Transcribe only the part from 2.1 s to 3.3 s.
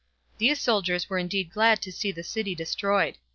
the city destroyed.